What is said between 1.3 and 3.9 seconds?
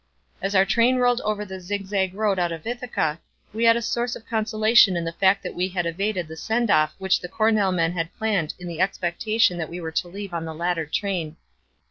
the zig zag road out of Ithaca, we had a